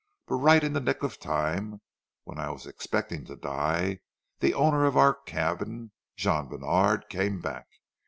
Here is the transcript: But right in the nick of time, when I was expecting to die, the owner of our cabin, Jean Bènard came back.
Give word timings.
But 0.25 0.37
right 0.37 0.63
in 0.63 0.73
the 0.73 0.79
nick 0.79 1.03
of 1.03 1.19
time, 1.19 1.79
when 2.23 2.39
I 2.39 2.49
was 2.49 2.65
expecting 2.65 3.23
to 3.25 3.35
die, 3.35 3.99
the 4.39 4.55
owner 4.55 4.83
of 4.85 4.97
our 4.97 5.13
cabin, 5.13 5.91
Jean 6.15 6.49
Bènard 6.49 7.07
came 7.07 7.39
back. 7.39 7.67